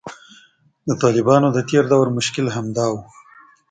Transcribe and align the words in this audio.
د 0.87 0.89
طالبانو 1.01 1.47
د 1.51 1.57
تیر 1.69 1.83
دور 1.91 2.07
مشکل 2.17 2.45
همدا 2.55 2.85
و 2.91 2.95